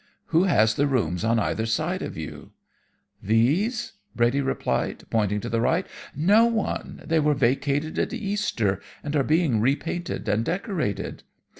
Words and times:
Who 0.33 0.45
has 0.45 0.73
the 0.73 0.87
rooms 0.87 1.23
on 1.23 1.37
either 1.37 1.67
side 1.67 2.01
of 2.01 2.17
you?' 2.17 2.53
"'These?' 3.21 3.91
Brady 4.15 4.41
replied, 4.41 5.03
pointing 5.11 5.41
to 5.41 5.47
the 5.49 5.61
right. 5.61 5.85
'No 6.15 6.47
one. 6.47 7.03
They 7.05 7.19
were 7.19 7.35
vacated 7.35 7.99
at 7.99 8.11
Easter, 8.11 8.81
and 9.03 9.15
are 9.15 9.21
being 9.23 9.61
repainted 9.61 10.27
and 10.27 10.43
decorated. 10.43 11.21